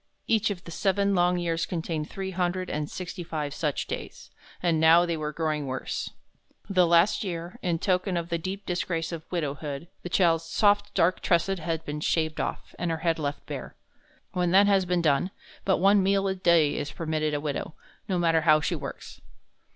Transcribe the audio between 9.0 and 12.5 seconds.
of widowhood, the child's soft dark tresses had been shaved